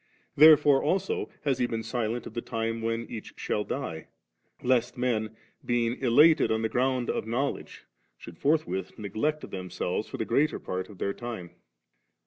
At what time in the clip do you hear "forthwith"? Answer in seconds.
8.39-8.97